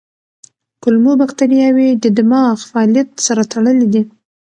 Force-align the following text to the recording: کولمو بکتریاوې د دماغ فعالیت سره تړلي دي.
کولمو 0.81 1.13
بکتریاوې 1.21 1.89
د 2.03 2.05
دماغ 2.17 2.55
فعالیت 2.69 3.09
سره 3.25 3.41
تړلي 3.51 3.87
دي. 3.93 4.03